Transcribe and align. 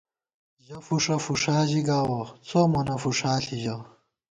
ژَہ 0.65 0.77
فُوݭہ، 0.85 1.17
فُوݭا 1.25 1.57
ژِی 1.69 1.81
گاوَہ، 1.87 2.21
څو 2.47 2.59
مونہ 2.71 2.95
فُوݭا 3.01 3.31
ݪی 3.43 3.57
ژَہ 3.63 3.75